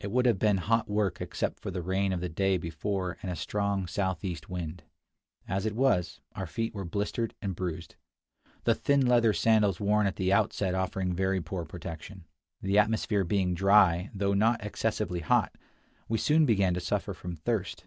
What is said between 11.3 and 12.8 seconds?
poor protection. The